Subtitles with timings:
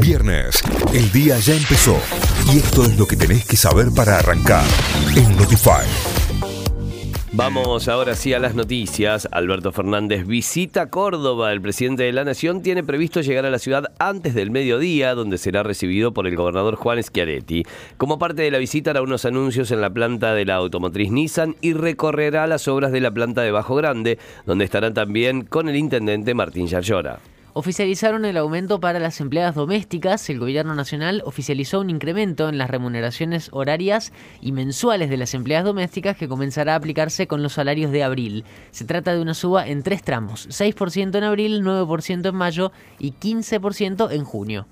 [0.00, 0.60] Viernes,
[0.92, 1.96] el día ya empezó
[2.52, 4.64] y esto es lo que tenés que saber para arrancar
[5.16, 5.86] en Notify.
[7.32, 9.28] Vamos ahora sí a las noticias.
[9.30, 11.52] Alberto Fernández visita Córdoba.
[11.52, 15.38] El presidente de la Nación tiene previsto llegar a la ciudad antes del mediodía, donde
[15.38, 17.64] será recibido por el gobernador Juan Schiaretti.
[17.96, 21.56] Como parte de la visita hará unos anuncios en la planta de la automotriz Nissan
[21.60, 25.76] y recorrerá las obras de la planta de Bajo Grande, donde estará también con el
[25.76, 27.18] intendente Martín Yarlora
[27.58, 30.28] oficializaron el aumento para las empleadas domésticas.
[30.28, 34.12] El gobierno nacional oficializó un incremento en las remuneraciones horarias
[34.42, 38.44] y mensuales de las empleadas domésticas que comenzará a aplicarse con los salarios de abril.
[38.72, 43.12] Se trata de una suba en tres tramos, 6% en abril, 9% en mayo y
[43.12, 44.66] 15% en junio.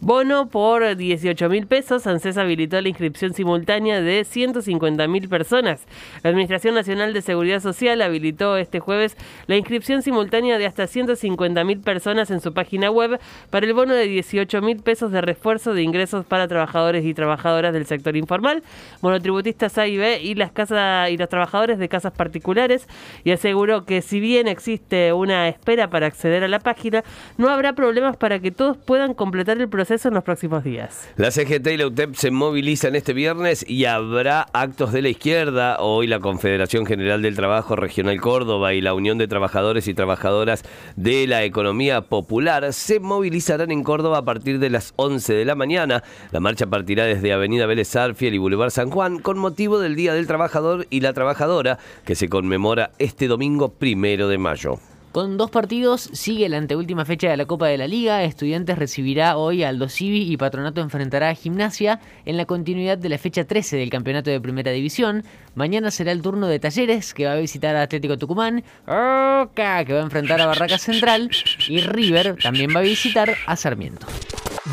[0.00, 2.06] Bono por 18 mil pesos.
[2.06, 5.86] ANSES habilitó la inscripción simultánea de 150 mil personas.
[6.22, 11.64] La Administración Nacional de Seguridad Social habilitó este jueves la inscripción simultánea de hasta 150
[11.64, 13.18] mil personas en su página web
[13.50, 17.72] para el bono de 18 mil pesos de refuerzo de ingresos para trabajadores y trabajadoras
[17.72, 18.62] del sector informal,
[19.00, 22.88] monotributistas A y B y las casas y los trabajadores de casas particulares.
[23.22, 27.04] Y aseguró que si bien existe una espera para acceder a la página,
[27.38, 31.08] no habrá problemas para que todos puedan completar el proceso en los próximos días.
[31.16, 35.76] La CGT y la UTEP se movilizan este viernes y habrá actos de la izquierda.
[35.80, 40.64] Hoy la Confederación General del Trabajo Regional Córdoba y la Unión de Trabajadores y Trabajadoras
[40.96, 45.54] de la Economía Popular se movilizarán en Córdoba a partir de las 11 de la
[45.54, 46.02] mañana.
[46.30, 50.14] La marcha partirá desde Avenida Vélez Arfiel y Boulevard San Juan con motivo del Día
[50.14, 54.78] del Trabajador y la Trabajadora que se conmemora este domingo primero de mayo.
[55.14, 58.24] Con dos partidos sigue la anteúltima fecha de la Copa de la Liga.
[58.24, 63.10] Estudiantes recibirá hoy a Aldo Civi y Patronato enfrentará a Gimnasia en la continuidad de
[63.10, 65.22] la fecha 13 del Campeonato de Primera División.
[65.54, 69.92] Mañana será el turno de Talleres, que va a visitar a Atlético Tucumán, Oca, que
[69.92, 71.30] va a enfrentar a Barraca Central,
[71.68, 74.08] y River también va a visitar a Sarmiento.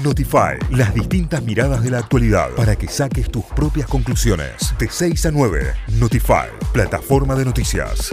[0.04, 4.74] Notify, las distintas miradas de la actualidad para que saques tus propias conclusiones.
[4.80, 8.10] De 6 a 9, Notify, plataforma de noticias.